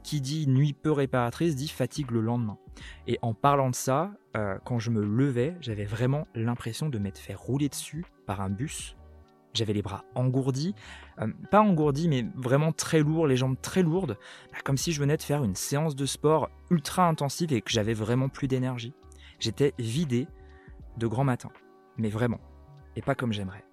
[0.03, 2.59] qui dit nuit peu réparatrice dit fatigue le lendemain.
[3.07, 7.19] Et en parlant de ça, euh, quand je me levais, j'avais vraiment l'impression de m'être
[7.19, 8.98] fait rouler dessus par un bus.
[9.55, 10.75] J'avais les bras engourdis,
[11.21, 14.19] euh, pas engourdis, mais vraiment très lourds, les jambes très lourdes,
[14.53, 17.71] bah, comme si je venais de faire une séance de sport ultra intensive et que
[17.71, 18.93] j'avais vraiment plus d'énergie.
[19.41, 20.29] J'étais vidé
[20.97, 21.51] de grand matin,
[21.97, 22.41] mais vraiment,
[22.97, 23.65] et pas comme j'aimerais.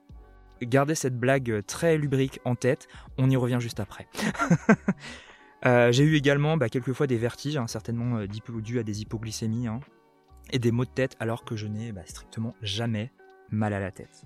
[0.61, 4.07] Gardez cette blague très lubrique en tête, on y revient juste après.
[5.65, 9.79] Euh, j'ai eu également bah, quelquefois des vertiges, hein, certainement euh, à des hypoglycémies, hein,
[10.51, 13.11] et des maux de tête alors que je n'ai bah, strictement jamais
[13.49, 14.25] mal à la tête.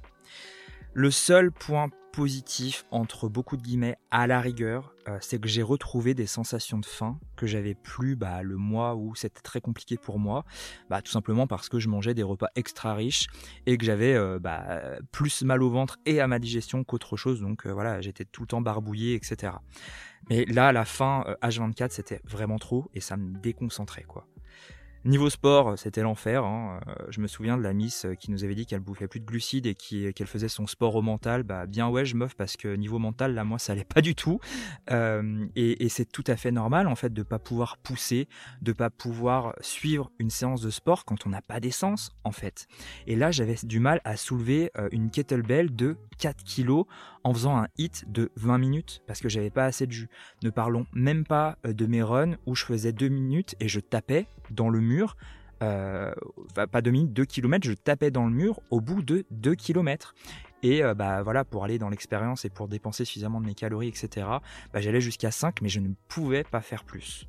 [0.94, 5.62] Le seul point positif entre beaucoup de guillemets à la rigueur, euh, c'est que j'ai
[5.62, 9.98] retrouvé des sensations de faim que j'avais plus bah, le mois où c'était très compliqué
[9.98, 10.44] pour moi,
[10.90, 13.28] bah, tout simplement parce que je mangeais des repas extra riches
[13.68, 17.40] et que j'avais euh, bah, plus mal au ventre et à ma digestion qu'autre chose,
[17.40, 19.54] donc euh, voilà, j'étais tout le temps barbouillé, etc.
[20.30, 24.28] Mais là, la fin, H24, c'était vraiment trop et ça me déconcentrait, quoi.
[25.06, 26.44] Niveau sport, c'était l'enfer.
[26.44, 26.82] Hein.
[26.88, 29.22] Euh, je me souviens de la miss euh, qui nous avait dit qu'elle bouffait plus
[29.22, 31.44] de glucides et qu'elle faisait son sport au mental.
[31.44, 34.14] Bah bien ouais, je meuf parce que niveau mental, là moi ça allait pas du
[34.14, 34.42] tout.
[34.92, 38.28] Euh, et, et c'est tout à fait normal en fait de pas pouvoir pousser,
[38.62, 42.68] de pas pouvoir suivre une séance de sport quand on n'a pas d'essence en fait.
[43.08, 46.86] Et là j'avais du mal à soulever une kettlebell de 4 kilos
[47.24, 50.10] en faisant un hit de 20 minutes parce que j'avais pas assez de jus.
[50.44, 54.28] Ne parlons même pas de mes runs où je faisais 2 minutes et je tapais
[54.52, 55.16] dans le mur,
[55.62, 56.14] euh,
[56.54, 60.16] pas 2 minutes, 2 km, je tapais dans le mur au bout de 2 km.
[60.62, 63.88] Et euh, bah voilà, pour aller dans l'expérience et pour dépenser suffisamment de mes calories,
[63.88, 64.28] etc.,
[64.74, 67.28] bah, j'allais jusqu'à 5, mais je ne pouvais pas faire plus.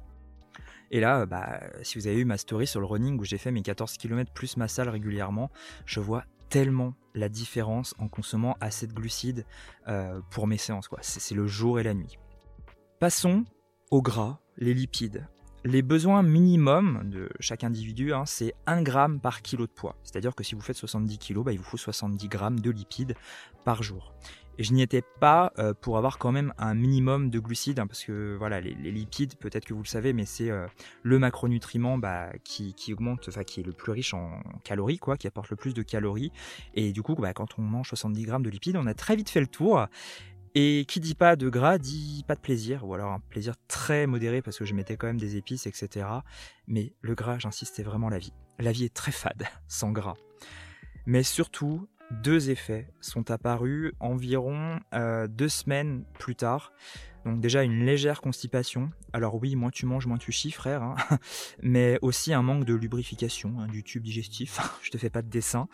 [0.90, 3.52] Et là, bah, si vous avez eu ma story sur le running où j'ai fait
[3.52, 5.50] mes 14 km plus ma salle régulièrement,
[5.87, 9.46] je vois tellement la différence en consommant assez de glucides
[9.88, 10.88] euh, pour mes séances.
[11.00, 12.18] C'est le jour et la nuit.
[12.98, 13.44] Passons
[13.90, 15.26] au gras, les lipides.
[15.64, 19.94] Les besoins minimums de chaque individu, hein, c'est 1 gramme par kilo de poids.
[20.05, 23.14] C'est-à-dire que si vous faites 70 kg, bah, il vous faut 70 grammes de lipides
[23.62, 24.14] par jour.
[24.57, 27.87] Et je n'y étais pas euh, pour avoir quand même un minimum de glucides, hein,
[27.87, 30.66] parce que voilà, les, lipides, peut-être que vous le savez, mais c'est euh,
[31.03, 35.27] le macronutriment bah, qui, augmente, enfin qui est le plus riche en calories, quoi, qui
[35.27, 36.33] apporte le plus de calories.
[36.75, 39.29] Et du coup, bah, quand on mange 70 grammes de lipides, on a très vite
[39.29, 39.87] fait le tour.
[40.54, 44.06] Et qui dit pas de gras dit pas de plaisir, ou alors un plaisir très
[44.06, 46.06] modéré parce que je mettais quand même des épices, etc.
[46.66, 48.32] Mais le gras, j'insiste, c'est vraiment la vie.
[48.58, 50.16] La vie est très fade sans gras.
[51.06, 56.72] Mais surtout, deux effets sont apparus environ euh, deux semaines plus tard.
[57.24, 58.90] Donc déjà une légère constipation.
[59.12, 60.82] Alors oui, moins tu manges, moins tu chies, frère.
[60.82, 60.96] Hein.
[61.62, 64.58] Mais aussi un manque de lubrification hein, du tube digestif.
[64.82, 65.68] Je te fais pas de dessin.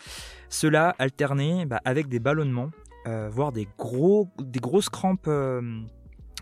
[0.48, 2.70] Cela alterné bah, avec des ballonnements
[3.07, 5.81] euh, voir des, gros, des grosses crampes euh,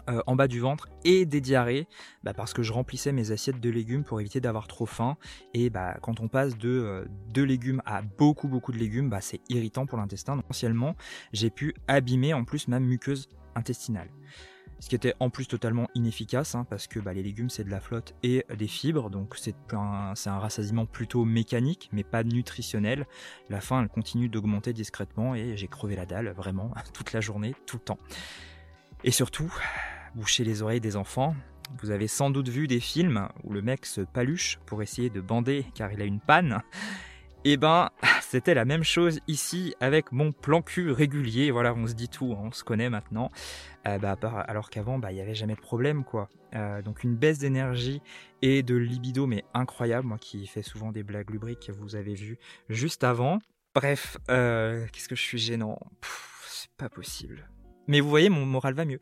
[0.08, 1.86] euh, en bas du ventre et des diarrhées
[2.22, 5.16] bah, parce que je remplissais mes assiettes de légumes pour éviter d'avoir trop faim.
[5.52, 9.40] Et bah, quand on passe de, de légumes à beaucoup beaucoup de légumes, bah, c'est
[9.48, 10.36] irritant pour l'intestin.
[10.36, 10.96] Potentiellement,
[11.32, 14.08] j'ai pu abîmer en plus ma muqueuse intestinale
[14.80, 17.70] ce qui était en plus totalement inefficace, hein, parce que bah, les légumes c'est de
[17.70, 23.06] la flotte et des fibres, donc c'est un, un, rassasiement plutôt mécanique, mais pas nutritionnel.
[23.48, 27.54] La faim elle continue d'augmenter discrètement et j'ai crevé la dalle vraiment toute la journée,
[27.66, 27.98] tout le temps.
[29.04, 29.52] Et surtout,
[30.14, 31.34] boucher les oreilles des enfants.
[31.82, 35.20] Vous avez sans doute vu des films où le mec se paluche pour essayer de
[35.20, 36.62] bander car il a une panne.
[37.46, 37.90] Et eh ben,
[38.22, 41.50] c'était la même chose ici avec mon plan cul régulier.
[41.50, 43.30] Voilà, on se dit tout, hein, on se connaît maintenant.
[43.86, 44.16] Euh, bah,
[44.48, 46.30] alors qu'avant, bah, il n'y avait jamais de problème, quoi.
[46.54, 48.00] Euh, donc une baisse d'énergie
[48.40, 50.08] et de libido, mais incroyable.
[50.08, 52.38] Moi qui fais souvent des blagues lubriques, vous avez vu
[52.70, 53.40] juste avant.
[53.74, 55.78] Bref, euh, qu'est-ce que je suis gênant?
[56.48, 57.46] C'est pas possible.
[57.88, 59.00] Mais vous voyez, mon moral va mieux.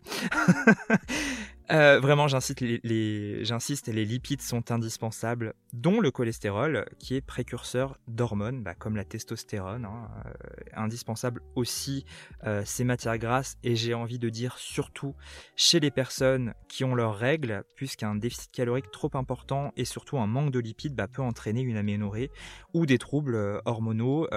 [1.72, 8.74] Euh, vraiment, j'insiste, les, lipides sont indispensables, dont le cholestérol, qui est précurseur d'hormones, bah,
[8.74, 9.86] comme la testostérone.
[9.86, 10.30] Hein, euh,
[10.74, 12.04] indispensable aussi
[12.44, 15.14] euh, ces matières grasses, et j'ai envie de dire surtout
[15.56, 20.26] chez les personnes qui ont leurs règles, puisqu'un déficit calorique trop important et surtout un
[20.26, 22.30] manque de lipides bah, peut entraîner une aménorrhée
[22.74, 24.28] ou des troubles hormonaux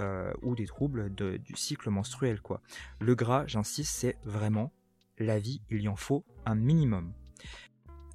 [0.41, 2.39] ou des troubles du cycle menstruel.
[2.99, 4.71] Le gras, j'insiste, c'est vraiment
[5.17, 7.13] la vie, il y en faut un minimum.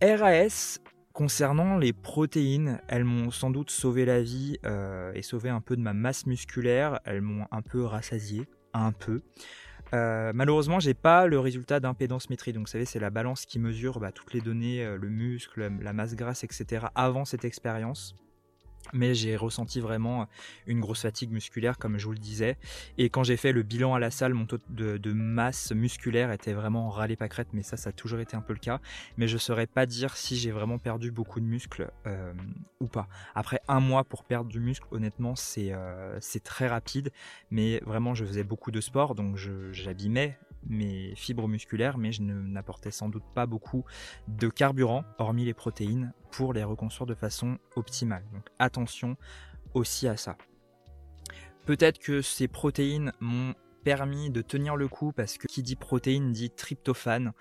[0.03, 0.79] RAS,
[1.13, 5.77] concernant les protéines, elles m'ont sans doute sauvé la vie euh, et sauvé un peu
[5.77, 7.01] de ma masse musculaire.
[7.05, 9.21] Elles m'ont un peu rassasié, un peu.
[9.93, 12.55] Euh, malheureusement, j'ai pas le résultat d'impédance-métrie.
[12.55, 15.71] Donc, vous savez, c'est la balance qui mesure bah, toutes les données, euh, le muscle,
[15.81, 16.87] la masse grasse, etc.
[16.95, 18.15] avant cette expérience
[18.93, 20.27] mais j'ai ressenti vraiment
[20.67, 22.57] une grosse fatigue musculaire comme je vous le disais.
[22.99, 26.53] Et quand j'ai fait le bilan à la salle mon taux de, masse musculaire était
[26.53, 28.81] vraiment râlé pâquerette mais ça ça a toujours été un peu le cas.
[29.17, 32.33] Mais je saurais pas dire si j'ai vraiment perdu beaucoup de muscles euh,
[32.81, 33.09] ou pas.
[33.35, 37.13] Après un mois pour perdre du muscle honnêtement c'est euh, très rapide.
[37.51, 39.37] Mais vraiment je faisais beaucoup de sport donc
[39.73, 43.85] j'abîmais mes fibres musculaires, mais je n'apportais sans doute pas beaucoup
[44.29, 48.25] de carburant, hormis les protéines, pour les reconstruire de façon optimale.
[48.33, 49.17] Donc attention
[49.75, 50.37] aussi à ça.
[51.67, 56.33] Peut-être que ces protéines m'ont permis de tenir le coup parce que qui dit protéine
[56.33, 57.33] dit tryptophane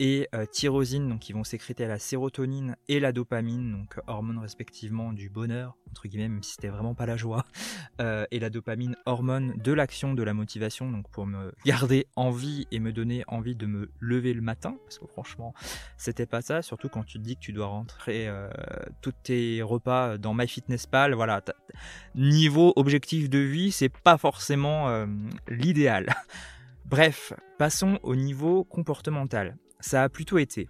[0.00, 5.12] et euh, tyrosine, donc qui vont sécréter la sérotonine et la dopamine, donc hormones respectivement
[5.12, 7.44] du bonheur, entre guillemets, même si c'était vraiment pas la joie,
[8.00, 12.30] euh, et la dopamine, hormone de l'action, de la motivation, donc pour me garder en
[12.30, 15.52] vie et me donner envie de me lever le matin, parce que franchement,
[15.96, 18.48] c'était pas ça, surtout quand tu te dis que tu dois rentrer euh,
[19.00, 21.42] tous tes repas dans MyFitnessPal, voilà,
[22.14, 25.06] niveau objectif de vie, c'est pas forcément
[26.84, 30.68] Bref, passons au niveau comportemental ça a plutôt été.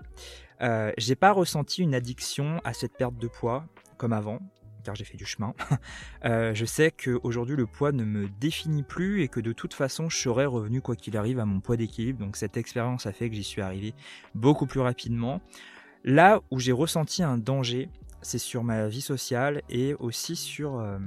[0.60, 3.64] Euh, j'ai pas ressenti une addiction à cette perte de poids
[3.96, 4.40] comme avant,
[4.84, 5.54] car j'ai fait du chemin.
[6.24, 10.08] Euh, je sais qu'aujourd'hui le poids ne me définit plus et que de toute façon
[10.08, 12.18] je serais revenu quoi qu'il arrive à mon poids d'équilibre.
[12.18, 13.94] Donc cette expérience a fait que j'y suis arrivé
[14.34, 15.40] beaucoup plus rapidement.
[16.02, 17.88] Là où j'ai ressenti un danger,
[18.20, 20.98] c'est sur ma vie sociale et aussi sur, euh,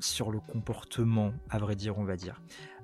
[0.00, 2.40] sur le comportement, à vrai dire, on va dire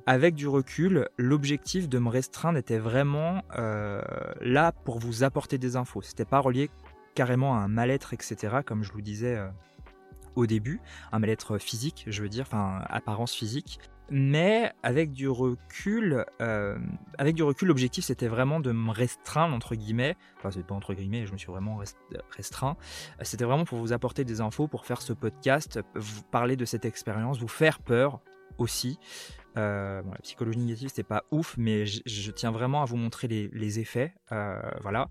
[0.07, 4.03] avec du recul, l'objectif de me restreindre était vraiment euh,
[4.41, 6.03] là pour vous apporter des infos.
[6.03, 6.71] C'était pas relié
[7.15, 9.49] carrément à un mal-être, etc., comme je vous disais euh,
[10.37, 10.81] au début,
[11.13, 13.79] un mal-être physique, je veux dire, enfin apparence physique.
[14.11, 16.79] Mais avec du recul, euh,
[17.19, 20.17] avec du recul, l'objectif c'était vraiment de me restreindre entre guillemets.
[20.39, 21.81] Enfin, c'est pas entre guillemets, je me suis vraiment
[22.37, 22.77] restreint.
[23.23, 26.85] C'était vraiment pour vous apporter des infos, pour faire ce podcast, vous parler de cette
[26.85, 28.21] expérience, vous faire peur
[28.59, 28.99] aussi.
[29.57, 33.79] Euh, la psychologie négative, c'est pas ouf, mais je, tiens vraiment à vous montrer les,
[33.79, 34.15] effets.
[34.33, 35.09] Euh, voilà.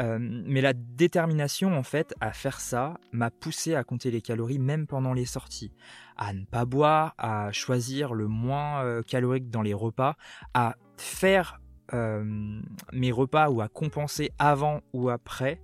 [0.00, 4.58] Euh, mais la détermination, en fait, à faire ça m'a poussé à compter les calories
[4.58, 5.72] même pendant les sorties,
[6.16, 10.16] à ne pas boire, à choisir le moins calorique dans les repas,
[10.54, 11.60] à faire
[11.92, 15.60] mes repas ou à compenser avant ou après.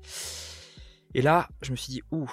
[1.14, 2.30] Et là, je me suis dit, ouh,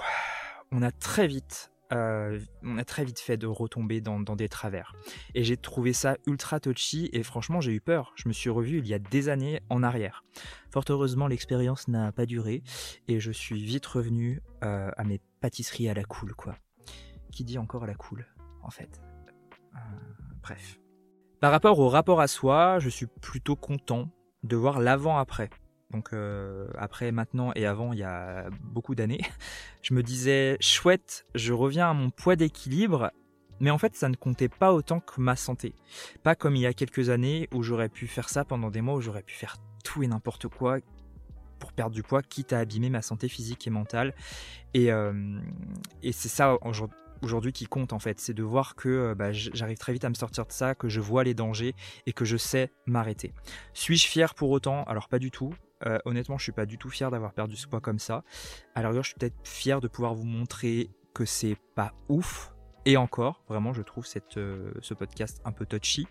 [0.72, 4.96] on a très vite euh, on a très vite fait de retomber dans, des travers.
[5.36, 8.14] Et j'ai trouvé ça ultra touchy et franchement j'ai eu peur.
[8.16, 10.24] Je me suis revu il y a des années en arrière.
[10.72, 12.64] Fort heureusement l'expérience n'a pas duré
[13.08, 16.56] et je suis vite revenu euh, à mes pâtisseries à la cool quoi.
[17.36, 18.26] Qui dit encore à la cool
[18.64, 19.00] en fait.
[19.76, 19.80] Euh,
[20.42, 20.80] bref.
[21.40, 24.10] Par rapport au rapport à soi, je suis plutôt content
[24.42, 25.52] de voir l'avant-après
[25.92, 29.22] donc euh, après, maintenant et avant, il y a beaucoup d'années,
[29.82, 33.12] je me disais, chouette, je reviens à mon poids d'équilibre,
[33.60, 35.74] mais en fait, ça ne comptait pas autant que ma santé.
[36.24, 38.96] Pas comme il y a quelques années où j'aurais pu faire ça pendant des mois,
[38.96, 40.80] où j'aurais pu faire tout et n'importe quoi
[41.60, 44.14] pour perdre du poids, quitte à abîmer ma santé physique et mentale.
[44.74, 45.40] Et, euh,
[46.04, 46.58] et c'est ça
[47.22, 50.10] aujourd'hui qui compte en fait, c'est de voir que euh, bah, j'arrive très vite à
[50.10, 51.76] me sortir de ça, que je vois les dangers
[52.06, 53.34] et que je sais m'arrêter.
[53.74, 54.84] Suis-je fier pour autant?
[54.84, 55.54] Alors pas du tout.
[55.86, 58.24] Euh, honnêtement, je suis pas du tout fier d'avoir perdu ce poids comme ça.
[58.76, 62.54] Alors, je suis peut-être fier de pouvoir vous montrer que c'est pas ouf.
[62.86, 64.06] Et encore, vraiment, je trouve
[64.38, 66.08] euh, ce podcast un peu touchy.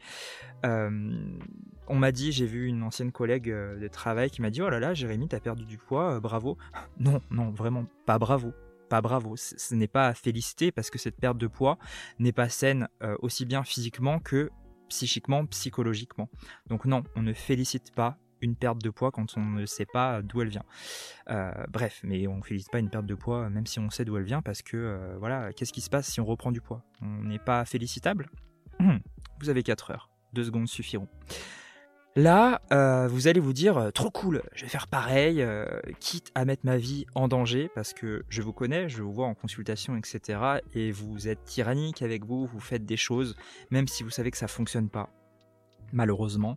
[0.65, 4.81] On m'a dit, j'ai vu une ancienne collègue de travail qui m'a dit Oh là
[4.81, 6.59] là, Jérémy, t'as perdu du poids, bravo.
[6.99, 8.53] Non, non, vraiment, pas bravo.
[9.01, 9.37] Bravo.
[9.37, 11.79] Ce n'est pas à féliciter parce que cette perte de poids
[12.19, 12.89] n'est pas saine
[13.21, 14.51] aussi bien physiquement que
[14.89, 16.29] psychiquement, psychologiquement.
[16.67, 20.23] Donc, non, on ne félicite pas une perte de poids quand on ne sait pas
[20.23, 20.65] d'où elle vient.
[21.31, 24.05] Euh, bref, mais on ne félicite pas une perte de poids même si on sait
[24.05, 26.61] d'où elle vient parce que euh, voilà, qu'est-ce qui se passe si on reprend du
[26.61, 26.83] poids?
[27.01, 28.31] On n'est pas félicitable?
[29.41, 31.09] Vous avez 4 heures, 2 secondes suffiront.
[32.17, 35.45] Là, euh, vous allez vous dire, trop cool, je vais faire pareil,
[35.99, 39.27] quitte à mettre ma vie en danger, parce que je vous connais, je vous vois
[39.27, 40.61] en consultation, etc.
[40.75, 43.35] Et vous êtes tyrannique avec vous, vous faites des choses,
[43.71, 45.11] même si vous savez que ça fonctionne pas,
[45.93, 46.57] malheureusement.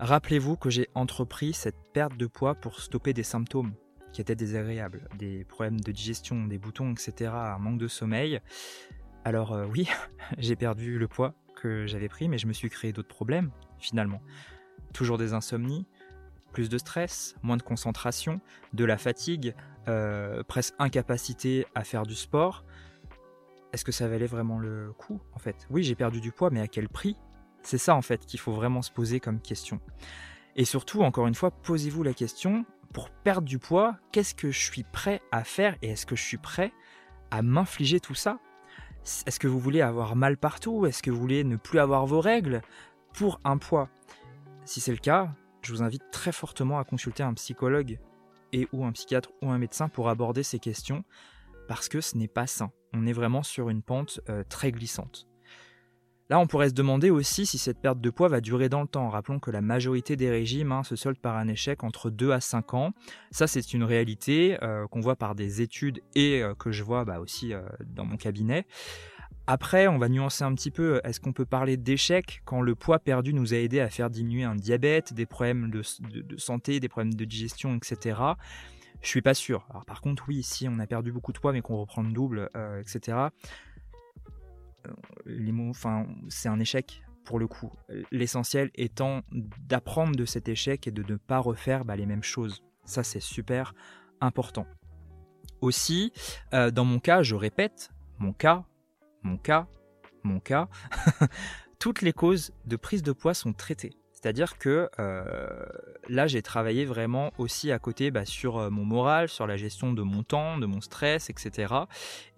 [0.00, 3.72] Rappelez-vous que j'ai entrepris cette perte de poids pour stopper des symptômes
[4.12, 8.40] qui étaient désagréables, des problèmes de digestion, des boutons, etc., un manque de sommeil.
[9.24, 9.88] Alors euh, oui,
[10.38, 14.20] j'ai perdu le poids que j'avais pris, mais je me suis créé d'autres problèmes, finalement.
[14.94, 15.86] Toujours des insomnies,
[16.52, 18.40] plus de stress, moins de concentration,
[18.72, 19.54] de la fatigue,
[19.88, 22.64] euh, presque incapacité à faire du sport.
[23.72, 25.66] Est-ce que ça valait vraiment le coup, en fait?
[25.68, 27.18] Oui, j'ai perdu du poids, mais à quel prix?
[27.62, 29.80] C'est ça en fait qu'il faut vraiment se poser comme question.
[30.54, 34.60] Et surtout, encore une fois, posez-vous la question, pour perdre du poids, qu'est-ce que je
[34.60, 36.72] suis prêt à faire et est-ce que je suis prêt
[37.32, 38.38] à m'infliger tout ça?
[39.26, 40.86] Est-ce que vous voulez avoir mal partout?
[40.86, 42.62] Est-ce que vous voulez ne plus avoir vos règles?
[43.12, 43.88] Pour un poids
[44.64, 47.98] Si c'est le cas, je vous invite très fortement à consulter un psychologue
[48.52, 51.04] et ou un psychiatre ou un médecin pour aborder ces questions
[51.68, 52.70] parce que ce n'est pas sain.
[52.94, 55.26] On est vraiment sur une pente euh, très glissante.
[56.30, 58.88] Là, on pourrait se demander aussi si cette perte de poids va durer dans le
[58.88, 59.10] temps.
[59.10, 62.40] Rappelons que la majorité des régimes hein, se soldent par un échec entre 2 à
[62.40, 62.92] 5 ans.
[63.30, 67.04] Ça, c'est une réalité euh, qu'on voit par des études et euh, que je vois
[67.04, 67.52] bah, aussi
[67.84, 68.66] dans mon cabinet.
[69.46, 71.00] Après, on va nuancer un petit peu.
[71.04, 74.44] Est-ce qu'on peut parler d'échec quand le poids perdu nous a aidé à faire diminuer
[74.44, 75.82] un diabète, des problèmes de,
[76.38, 78.20] santé, des problèmes de digestion, etc.
[79.02, 79.66] Je suis pas sûr.
[79.68, 82.12] Alors, par contre, oui, si on a perdu beaucoup de poids mais qu'on reprend le
[82.12, 83.18] double, euh, etc.
[85.26, 87.72] Les mots, enfin, c'est un échec pour le coup.
[88.12, 92.62] L'essentiel étant d'apprendre de cet échec et de ne pas refaire bah, les mêmes choses.
[92.84, 93.74] Ça, c'est super
[94.20, 94.66] important.
[95.60, 96.12] Aussi,
[96.52, 98.64] euh, dans mon cas, je répète, mon cas,
[99.24, 99.66] mon cas,
[100.22, 100.68] mon cas,
[101.78, 103.92] toutes les causes de prise de poids sont traitées.
[104.24, 105.66] C'est-à-dire que euh,
[106.08, 109.92] là, j'ai travaillé vraiment aussi à côté bah, sur euh, mon moral, sur la gestion
[109.92, 111.74] de mon temps, de mon stress, etc.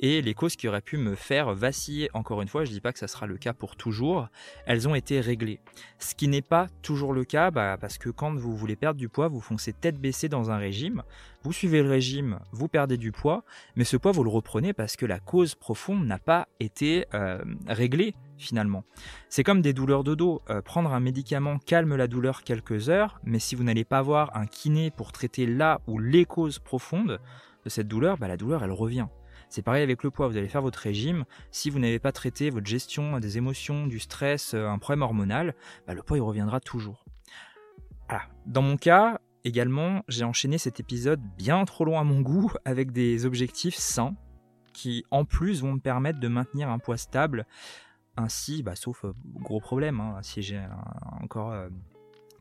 [0.00, 2.80] Et les causes qui auraient pu me faire vaciller, encore une fois, je ne dis
[2.80, 4.26] pas que ça sera le cas pour toujours,
[4.66, 5.60] elles ont été réglées.
[6.00, 9.08] Ce qui n'est pas toujours le cas, bah, parce que quand vous voulez perdre du
[9.08, 11.04] poids, vous foncez tête baissée dans un régime,
[11.46, 13.44] vous suivez le régime, vous perdez du poids,
[13.76, 17.38] mais ce poids, vous le reprenez parce que la cause profonde n'a pas été euh,
[17.68, 18.82] réglée finalement.
[19.28, 20.42] C'est comme des douleurs de dos.
[20.50, 24.36] Euh, prendre un médicament calme la douleur quelques heures, mais si vous n'allez pas voir
[24.36, 27.20] un kiné pour traiter là ou les causes profondes
[27.64, 29.06] de cette douleur, bah, la douleur elle revient.
[29.48, 32.50] C'est pareil avec le poids, vous allez faire votre régime, si vous n'avez pas traité
[32.50, 35.54] votre gestion des émotions, du stress, euh, un problème hormonal,
[35.86, 37.04] bah, le poids il reviendra toujours.
[38.46, 42.90] Dans mon cas, également, j'ai enchaîné cet épisode bien trop loin à mon goût avec
[42.90, 44.14] des objectifs sains
[44.72, 47.46] qui en plus vont me permettre de maintenir un poids stable.
[48.18, 50.60] Ainsi, bah, sauf euh, gros problème, hein, si j'ai
[51.22, 51.68] encore euh,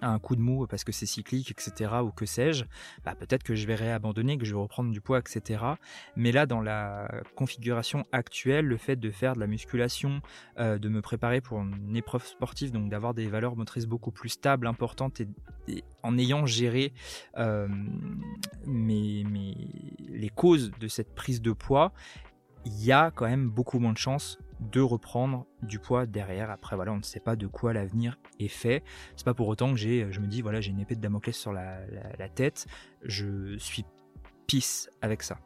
[0.09, 2.65] un coup de mou parce que c'est cyclique, etc., ou que sais-je,
[3.03, 5.63] bah, peut-être que je vais réabandonner, que je vais reprendre du poids, etc.
[6.15, 10.21] Mais là, dans la configuration actuelle, le fait de faire de la musculation,
[10.59, 14.29] euh, de me préparer pour une épreuve sportive, donc d'avoir des valeurs motrices beaucoup plus
[14.29, 15.27] stables, importantes, et,
[16.03, 16.93] en ayant géré
[18.65, 19.23] mes,
[19.99, 21.91] les causes de cette prise de poids,
[22.65, 26.49] il y a quand même beaucoup moins de chances de reprendre du poids derrière.
[26.49, 28.83] Après, voilà, on ne sait pas de quoi l'avenir est fait.
[29.15, 31.35] C'est pas pour autant que j'ai, je me dis, voilà, j'ai une épée de Damoclès
[31.35, 31.79] sur la,
[32.33, 32.67] tête.
[33.03, 33.85] Je suis
[34.47, 35.39] pisse avec ça.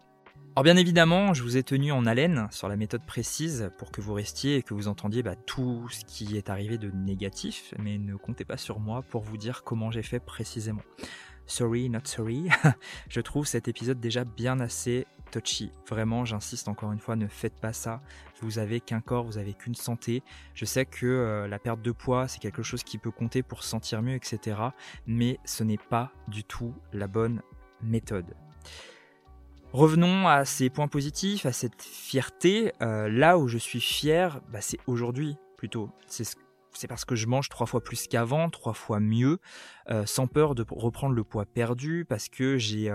[0.55, 4.01] Alors bien évidemment, je vous ai tenu en haleine sur la méthode précise pour que
[4.01, 7.97] vous restiez et que vous entendiez bah, tout ce qui est arrivé de négatif, mais
[7.97, 10.81] ne comptez pas sur moi pour vous dire comment j'ai fait précisément.
[11.45, 12.47] Sorry, not sorry.
[13.09, 15.71] je trouve cet épisode déjà bien assez touchy.
[15.87, 18.01] Vraiment, j'insiste encore une fois, ne faites pas ça.
[18.41, 20.23] Vous avez qu'un corps, vous avez qu'une santé.
[20.53, 23.63] Je sais que euh, la perte de poids, c'est quelque chose qui peut compter pour
[23.63, 24.57] se sentir mieux, etc.
[25.07, 27.41] Mais ce n'est pas du tout la bonne
[27.81, 28.35] méthode.
[29.71, 32.73] Revenons à ces points positifs, à cette fierté.
[32.81, 35.91] Euh, là où je suis fier, bah, c'est aujourd'hui plutôt.
[36.07, 36.25] C'est
[36.73, 39.39] c'est parce que je mange trois fois plus qu'avant, trois fois mieux,
[39.89, 42.91] euh, sans peur de reprendre le poids perdu, parce que j'ai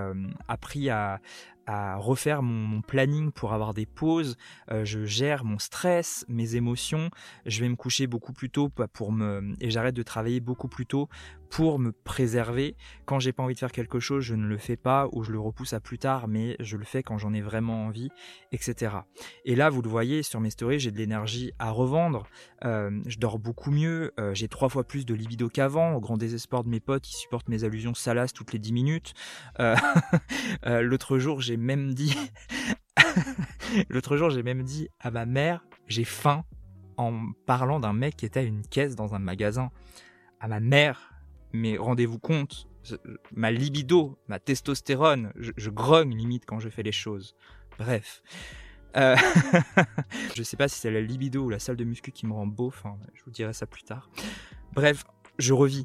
[0.49, 1.20] appris à,
[1.66, 4.37] à refaire mon, planning pour avoir des pauses.
[4.70, 7.11] Euh, je gère mon stress, mes émotions.
[7.46, 10.87] Je vais me coucher beaucoup plus tôt pour me et j'arrête de travailler beaucoup plus
[10.87, 11.09] tôt
[11.55, 12.74] pour me préserver.
[13.05, 15.31] Quand j'ai pas envie de faire quelque chose, je ne le fais pas ou je
[15.31, 18.11] le repousse à plus tard, mais je le fais quand j'en ai vraiment envie,
[18.50, 18.96] etc.
[19.44, 22.27] Et là, vous le voyez sur mes stories, j'ai de l'énergie à revendre.
[22.64, 24.12] Euh, je dors beaucoup mieux.
[24.18, 27.14] Euh, j'ai trois fois plus de libido qu'avant, au grand désespoir de mes potes qui
[27.14, 29.14] supportent mes allusions salaces toutes les dix minutes.
[30.64, 32.17] L'autre jour, j'ai même dit,
[33.88, 36.45] l'autre jour, j'ai même dit à ma mère, j'ai faim
[36.97, 39.71] en parlant d'un mec qui était à une caisse dans un magasin.
[40.40, 41.12] À ma mère,
[41.53, 42.69] mais rendez-vous compte,
[43.35, 47.35] ma libido, ma testostérone, je, grogne limite quand je fais les choses.
[47.79, 48.23] Bref.
[48.97, 49.17] Euh,
[50.37, 52.47] je sais pas si c'est la libido ou la salle de muscu qui me rend
[52.47, 54.11] beau, enfin, je vous dirai ça plus tard.
[54.73, 55.05] Bref,
[55.38, 55.85] je revis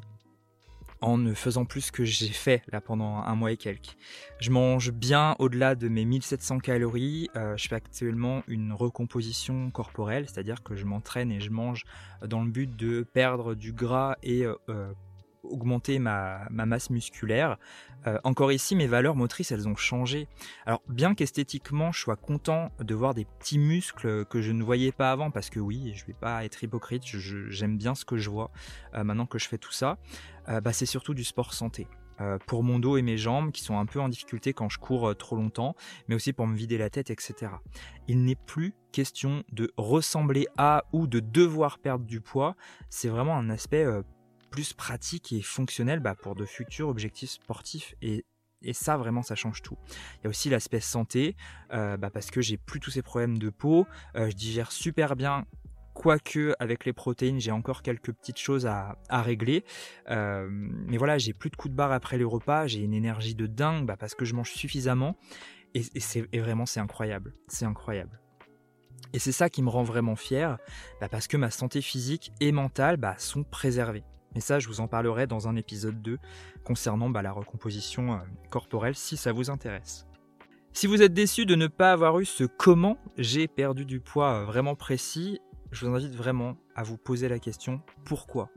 [1.00, 3.96] en ne faisant plus que j'ai fait là pendant un mois et quelques.
[4.38, 7.28] Je mange bien au-delà de mes 1700 calories.
[7.36, 11.84] Euh, je fais actuellement une recomposition corporelle, c'est-à-dire que je m'entraîne et je mange
[12.26, 14.92] dans le but de perdre du gras et euh, euh,
[15.42, 17.58] augmenter ma, masse musculaire.
[18.06, 20.28] Euh, encore ici, mes valeurs motrices, elles ont changé.
[20.66, 24.92] Alors, bien qu'esthétiquement, je sois content de voir des petits muscles que je ne voyais
[24.92, 28.30] pas avant, parce que oui, je vais pas être hypocrite, j'aime bien ce que je
[28.30, 28.50] vois
[28.94, 29.98] euh, maintenant que je fais tout ça,
[30.48, 31.86] euh, bah, c'est surtout du sport santé.
[32.46, 35.16] pour mon dos et mes jambes qui sont un peu en difficulté quand je cours
[35.16, 35.74] trop longtemps,
[36.06, 37.50] mais aussi pour me vider la tête, etc.
[38.08, 42.56] Il n'est plus question de ressembler à ou de devoir perdre du poids,
[42.90, 43.86] c'est vraiment un aspect
[44.50, 48.24] plus pratique et fonctionnel bah, pour de futurs objectifs sportifs et
[48.62, 49.76] et ça, vraiment, ça change tout.
[50.18, 51.36] Il y a aussi l'aspect santé,
[51.72, 53.86] euh, bah, parce que j'ai plus tous ces problèmes de peau.
[54.16, 55.46] Euh, je digère super bien,
[55.94, 59.64] quoique avec les protéines, j'ai encore quelques petites choses à, régler.
[60.10, 62.66] Euh, mais voilà, j'ai plus de coups de barre après les repas.
[62.66, 65.16] J'ai une énergie de dingue bah, parce que je mange suffisamment.
[65.74, 67.34] Et, vraiment, c'est incroyable.
[67.48, 68.20] C'est incroyable.
[69.12, 70.58] Et c'est ça qui me rend vraiment fier,
[71.10, 74.04] parce que ma santé physique et mentale sont préservées.
[74.34, 76.18] Mais ça, je vous en parlerai dans un épisode 2
[76.64, 78.18] concernant bah, la recomposition euh,
[78.50, 80.06] corporelle si ça vous intéresse.
[80.72, 84.34] Si vous êtes déçu de ne pas avoir eu ce comment j'ai perdu du poids
[84.34, 85.40] euh, vraiment précis,
[85.72, 88.50] je vous invite vraiment à vous poser la question pourquoi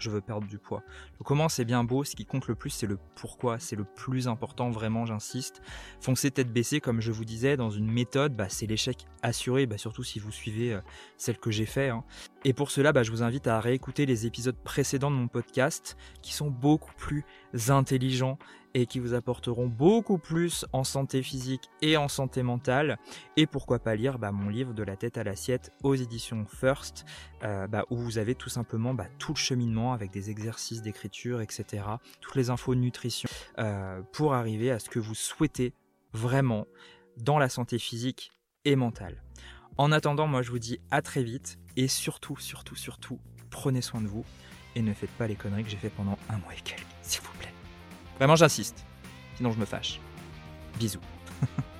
[0.00, 0.82] je veux perdre du poids?
[1.18, 3.84] Le comment c'est bien beau, ce qui compte le plus c'est le pourquoi, c'est le
[3.84, 5.60] plus important vraiment j'insiste.
[6.00, 9.78] Foncez tête baissée comme je vous disais dans une méthode, bah, c'est l'échec assuré, bah,
[9.78, 10.80] surtout si vous suivez euh,
[11.16, 11.90] celle que j'ai fait.
[11.90, 12.04] Hein.
[12.44, 15.96] Et pour cela bah, je vous invite à réécouter les épisodes précédents de mon podcast
[16.22, 17.24] qui sont beaucoup plus
[17.68, 18.38] intelligents
[18.72, 22.98] et qui vous apporteront beaucoup plus en santé physique et en santé mentale.
[23.36, 27.04] Et pourquoi pas lire bah, mon livre de la tête à l'assiette aux éditions First,
[27.42, 31.84] euh, bah, où vous avez tout simplement tout le cheminement avec des exercices d'écriture, etc.
[32.20, 33.28] Toutes les infos de nutrition
[33.58, 35.74] euh, pour arriver à ce que vous souhaitez
[36.12, 36.66] vraiment
[37.18, 38.32] dans la santé physique
[38.64, 39.22] et mentale.
[39.76, 43.18] En attendant, moi je vous dis à très vite et surtout, surtout, surtout,
[43.50, 44.24] prenez soin de vous
[44.74, 47.22] et ne faites pas les conneries que j'ai fait pendant un mois et quelques, s'il
[47.22, 47.52] vous plaît.
[48.18, 48.84] Vraiment, j'insiste.
[49.36, 50.00] Sinon, je me fâche.
[50.78, 51.00] Bisous.